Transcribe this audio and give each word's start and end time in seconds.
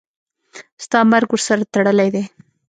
ستا 0.85 0.99
مرګ 1.11 1.29
ورسره 1.33 1.65
تړلی 1.73 2.09
دی. 2.15 2.23